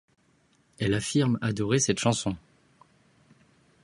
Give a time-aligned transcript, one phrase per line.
[0.79, 2.35] Elle affirme adorer cette chanson.